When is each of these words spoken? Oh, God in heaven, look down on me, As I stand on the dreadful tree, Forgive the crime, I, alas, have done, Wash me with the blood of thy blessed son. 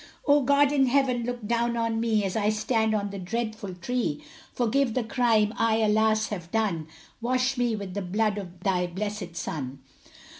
Oh, 0.25 0.41
God 0.41 0.71
in 0.71 0.87
heaven, 0.87 1.25
look 1.25 1.45
down 1.45 1.77
on 1.77 1.99
me, 1.99 2.23
As 2.23 2.35
I 2.35 2.49
stand 2.49 2.95
on 2.95 3.11
the 3.11 3.19
dreadful 3.19 3.75
tree, 3.75 4.23
Forgive 4.51 4.95
the 4.95 5.03
crime, 5.03 5.53
I, 5.59 5.75
alas, 5.77 6.29
have 6.29 6.49
done, 6.49 6.87
Wash 7.21 7.55
me 7.55 7.75
with 7.75 7.93
the 7.93 8.01
blood 8.01 8.39
of 8.39 8.61
thy 8.61 8.87
blessed 8.87 9.35
son. 9.35 9.77